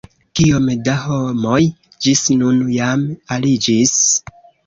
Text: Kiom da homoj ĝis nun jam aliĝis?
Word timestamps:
Kiom 0.37 0.69
da 0.87 0.95
homoj 1.01 1.59
ĝis 2.05 2.23
nun 2.39 2.63
jam 2.79 3.05
aliĝis? 3.37 3.95